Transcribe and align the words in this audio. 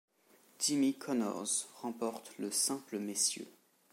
Jimmy 0.57 0.95
Connors 0.95 1.67
remporte 1.83 2.31
le 2.39 2.49
simple 2.49 2.97
messieurs. 2.97 3.45